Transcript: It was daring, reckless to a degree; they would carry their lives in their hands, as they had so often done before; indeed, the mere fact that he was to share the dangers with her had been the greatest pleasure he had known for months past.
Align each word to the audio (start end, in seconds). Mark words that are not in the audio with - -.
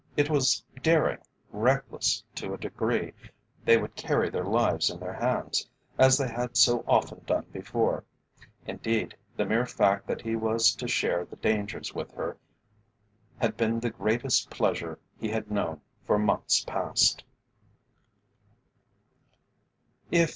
It 0.17 0.31
was 0.31 0.63
daring, 0.81 1.19
reckless 1.51 2.23
to 2.33 2.55
a 2.55 2.57
degree; 2.57 3.13
they 3.63 3.77
would 3.77 3.93
carry 3.95 4.31
their 4.31 4.43
lives 4.47 4.89
in 4.89 4.99
their 4.99 5.13
hands, 5.13 5.69
as 5.99 6.17
they 6.17 6.27
had 6.27 6.57
so 6.57 6.83
often 6.87 7.21
done 7.27 7.45
before; 7.53 8.03
indeed, 8.65 9.15
the 9.37 9.45
mere 9.45 9.67
fact 9.67 10.07
that 10.07 10.21
he 10.23 10.35
was 10.35 10.73
to 10.77 10.87
share 10.87 11.23
the 11.23 11.35
dangers 11.35 11.93
with 11.93 12.09
her 12.15 12.35
had 13.37 13.55
been 13.57 13.79
the 13.79 13.91
greatest 13.91 14.49
pleasure 14.49 14.97
he 15.19 15.29
had 15.29 15.51
known 15.51 15.81
for 16.03 16.17
months 16.17 16.61
past. 16.65 17.23